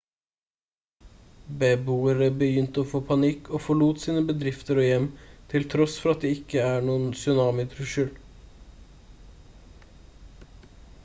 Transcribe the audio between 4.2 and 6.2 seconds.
bedrifter og hjem til tross for